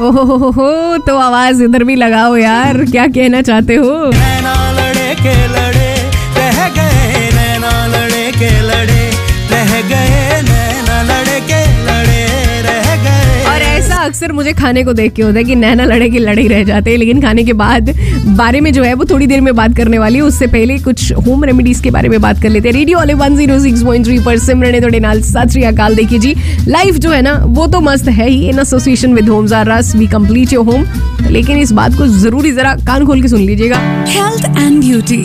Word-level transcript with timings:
ओहो 0.00 0.96
तो 1.06 1.16
आवाज़ 1.16 1.62
इधर 1.62 1.84
भी 1.84 1.94
लगाओ 1.96 2.36
यार 2.36 2.84
क्या 2.90 3.06
कहना 3.06 3.42
चाहते 3.42 3.74
हो? 3.76 4.10
अक्सर 14.14 14.32
मुझे 14.32 14.52
खाने 14.54 14.82
को 14.84 14.92
देख 14.92 15.12
के 15.12 15.22
होता 15.22 15.38
है 15.38 15.42
कि 15.44 15.54
नैना 15.54 15.84
लड़े 15.84 16.08
के 16.10 16.18
लड़े 16.18 16.42
ही 16.42 16.48
रह 16.48 16.62
जाते 16.64 16.90
हैं, 16.90 16.98
लेकिन 16.98 17.20
खाने 17.22 17.44
के 17.44 17.52
बाद 17.60 17.88
बारे 18.36 18.60
में 18.60 18.72
जो 18.72 18.82
है 18.82 18.92
वो 18.94 19.04
थोड़ी 19.10 19.26
देर 19.26 19.40
में 19.40 19.54
बात 19.56 19.76
करने 19.76 19.98
वाली 19.98 20.16
है 20.16 20.22
उससे 20.22 20.46
पहले 20.46 20.78
कुछ 20.84 21.12
होम 21.26 21.44
रेमेडीज 21.44 21.80
के 21.80 21.90
बारे 21.90 22.08
में 22.08 22.20
बात 22.20 22.42
कर 22.42 22.48
लेते 22.48 22.68
हैं 22.68 22.74
रेडियो 22.76 22.98
वाले 22.98 23.14
106.3 23.14 24.24
पर 24.24 24.38
सिमरने 24.38 24.80
थोड़े 24.80 25.00
नाल 25.00 25.22
सत 25.22 25.50
श्री 25.52 25.62
अकाल, 25.62 25.94
देखिए 25.94 26.18
जी 26.18 26.34
लाइफ 26.68 26.94
जो 26.96 27.10
है 27.10 27.20
ना, 27.22 27.32
वो 27.46 27.66
तो 27.66 27.80
मस्त 27.80 28.08
है 28.08 28.28
ही 28.28 28.48
in 28.48 28.58
association 28.60 29.14
with 29.14 29.28
Homes 29.28 29.52
R 29.52 29.66
Us 29.70 29.94
we 29.96 30.06
complete 30.14 30.52
your 30.52 30.64
home 30.66 30.84
लेकिन 31.30 31.58
इस 31.58 31.72
बात 31.80 31.98
को 31.98 32.06
ज़रूरी 32.20 32.52
जरा 32.52 32.74
कान 32.86 33.06
खोल 33.06 33.22
के 33.22 33.28
सुन 33.28 33.40
लीजिएगा 33.40 33.82
and 34.62 34.80
beauty. 34.86 35.22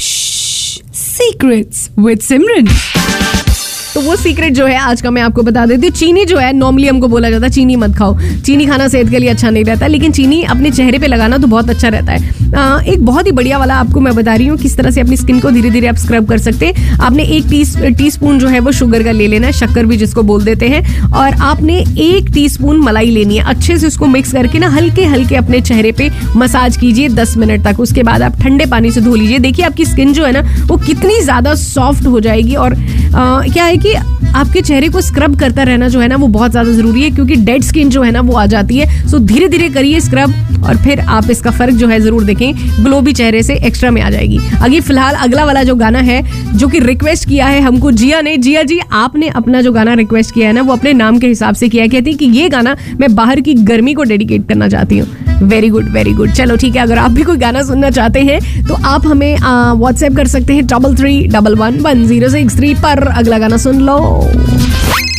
Shh. 0.00 0.80
Secrets 1.04 1.88
with 2.08 2.28
Simran. 2.30 3.51
तो 3.94 4.00
वो 4.00 4.14
सीक्रेट 4.16 4.52
जो 4.54 4.66
है 4.66 4.76
आज 4.80 5.00
का 5.02 5.10
मैं 5.10 5.22
आपको 5.22 5.42
बता 5.42 5.64
देती 5.66 5.86
हूँ। 5.86 5.94
चीनी 5.94 6.24
जो 6.24 6.36
है 6.38 6.52
नॉर्मली 6.52 6.86
हमको 6.88 7.08
बोला 7.08 7.30
जाता 7.30 7.46
है 7.46 7.52
चीनी 7.52 7.74
मत 7.76 7.96
खाओ। 7.96 8.16
चीनी 8.44 8.66
खाना 8.66 8.86
सेहत 8.88 9.08
के 9.10 9.18
लिए 9.18 9.28
अच्छा 9.30 9.50
नहीं 9.50 9.64
रहता 9.64 9.86
लेकिन 9.86 10.12
चीनी 10.12 10.42
अपने 10.44 10.70
चेहरे 10.70 10.98
पे 10.98 11.06
लगाना 11.06 11.38
तो 11.38 11.46
बहुत 11.46 11.70
अच्छा 11.70 11.88
रहता 11.88 12.12
है। 12.12 12.30
आ, 12.52 12.80
एक 12.82 13.04
बहुत 13.04 13.26
ही 13.26 13.32
बढ़िया 13.32 13.58
वाला 13.58 13.74
आपको 13.74 14.00
मैं 14.00 14.14
बता 14.14 14.34
रही 14.34 14.46
हूँ 14.46 14.58
किस 14.58 14.76
तरह 14.76 14.90
से 14.90 15.00
अपनी 15.00 15.16
स्किन 15.16 15.40
को 15.40 15.50
धीरे 15.50 15.70
धीरे 15.70 15.86
आप 15.86 15.96
स्क्रब 15.96 16.28
कर 16.28 16.38
सकते 16.38 16.66
हैं। 16.66 16.98
आपने 17.00 17.24
एक 17.26 17.48
टी 17.50 17.64
टी 17.94 18.10
स्पून 18.10 18.38
जो 18.38 18.48
है 18.48 18.60
वो 18.60 18.72
शुगर 18.72 19.02
का 19.02 19.10
ले 19.10 19.26
लेना 19.26 19.46
है 19.46 19.52
शक्कर 19.52 19.86
भी 19.86 19.96
जिसको 19.96 20.22
बोल 20.22 20.44
देते 20.44 20.68
हैं। 20.68 21.10
और 21.12 21.34
आपने 21.42 21.78
एक 22.00 22.30
टी 22.34 22.48
मलाई 22.60 23.10
लेनी 23.10 23.36
है 23.36 23.44
अच्छे 23.44 23.78
से 23.78 23.86
उसको 23.86 24.06
मिक्स 24.06 24.32
करके 24.32 24.58
ना 24.58 24.68
हल्के 24.70 25.04
हल्के 25.04 25.36
अपने 25.36 25.60
चेहरे 25.60 25.92
पे 25.92 26.10
मसाज 26.36 26.76
कीजिए 26.76 27.08
दस 27.10 27.36
मिनट 27.36 27.64
तक। 27.64 27.80
उसके 27.80 28.02
बाद 28.02 28.22
आप 28.22 28.40
ठंडे 28.42 28.66
पानी 28.66 28.90
से 28.90 29.00
धो 29.00 29.14
लीजिए। 29.14 29.38
देखिए 29.40 29.64
आपकी 29.66 29.84
स्किन 29.84 30.12
जो 30.12 30.24
है 30.24 30.32
ना 30.32 30.66
वो 30.66 30.76
कितनी 30.78 31.20
ज़्यादा 31.20 31.54
सॉफ्ट 31.56 32.06
हो 32.06 32.20
जाएगी 32.20 32.54
और 32.56 32.74
क्या 33.14 33.64
है 33.64 33.76
कि 33.76 33.94
आपके 34.34 34.60
चेहरे 34.62 34.88
को 34.88 35.00
स्क्रब 35.00 35.38
करता 35.40 35.62
रहना 35.62 35.88
जो 35.88 36.00
है 36.00 36.08
ना 36.08 36.16
वो 36.16 36.26
बहुत 36.28 36.50
ज़्यादा 36.50 36.72
ज़रूरी 36.72 37.02
है, 37.02 37.10
क्योंकि 37.10 37.34
डेड 37.36 37.62
स्किन 37.62 37.90
जो 37.90 38.02
है 38.02 38.10
ना 38.12 38.20
वो 38.20 38.34
आ 38.34 38.44
जाती 38.46 38.78
है। 38.78 39.08
सो 39.08 39.18
धीरे 39.20 39.48
धीरे 39.48 39.68
करिए 39.70 40.00
स्क्रब 40.00 40.64
और 40.64 40.76
फिर 40.76 41.00
आप 41.00 41.30
इसका 41.30 41.50
फ़र्क 41.50 41.74
जो 41.74 41.88
है 41.88 42.00
ज़रूर 42.00 42.24
देखें। 42.24 42.52
ग्लो 42.84 43.00
भी 43.00 43.12
चेहरे 43.12 43.42
से 43.42 43.54
एक्स्ट्रा 43.56 43.90
में 43.90 44.00
आ 44.02 44.10
जाएगी। 44.10 44.38
अभी 44.56 44.80
फ़िलहाल 44.80 45.14
अगला 45.16 45.44
वाला 45.44 45.62
जो 45.62 45.74
गाना 45.76 45.98
है, 46.00 46.22
जो 46.52 46.68
कि 46.68 46.78
रिक्वेस्ट 46.80 47.28
किया 47.28 47.46
है 47.46 47.60
हमको 47.60 47.90
जिया 47.92 48.20
ने। 48.20 48.36
जिया 48.38 48.62
जी, 48.62 48.78
आपने 48.92 49.28
अपना 49.30 49.60
जो 49.62 49.72
गाना 49.72 49.94
रिक्वेस्ट 49.94 50.34
किया 50.34 50.46
है 50.46 50.52
ना, 50.52 50.62
वो 50.62 50.72
अपने 50.72 50.92
नाम 50.94 51.18
के 51.18 51.26
हिसाब 51.26 51.54
से 51.54 51.68
किया 51.68 51.86
कहती 51.88 52.10
है 52.10 52.16
कि 52.16 52.26
ये 52.28 52.48
गाना 52.48 52.76
मैं 53.00 53.14
बाहर 53.14 53.40
की 53.40 53.54
गर्मी 53.64 53.94
को 53.94 54.02
डेडिकेट 54.04 54.48
करना 54.48 54.68
चाहती 54.68 54.98
हूँ। 54.98 55.08
वेरी 55.42 55.68
गुड 55.68 55.88
वेरी 55.92 56.12
गुड 56.14 56.32
चलो 56.32 56.56
ठीक 56.56 56.76
है, 56.76 56.82
अगर 56.82 56.98
आप 56.98 57.10
भी 57.10 57.22
कोई 57.22 57.36
गाना 57.36 57.62
सुनना 57.62 57.90
चाहते 57.90 58.20
हैं 58.20 58.66
तो 58.66 58.74
आप 58.74 59.06
हमें 59.06 59.36
व्हाट्सएप 59.38 60.16
कर 60.16 60.26
सकते 60.28 60.54
हैं 60.54 60.66
double 60.66 60.94
three 60.96 61.20
double 61.28 61.54
one 61.56 61.78
one 61.80 62.06
zero 62.06 62.28
six 62.28 62.56
three 62.56 62.74
पर। 62.76 63.06
अगला 63.08 63.38
गाना 63.38 63.56
सुन 63.58 63.80
लो। 63.80 63.98
Show. 64.22 65.02